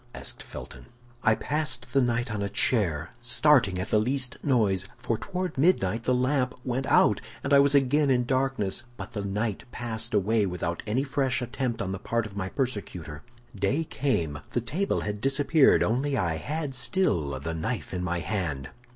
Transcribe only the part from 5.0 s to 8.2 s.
toward midnight the lamp went out, and I was again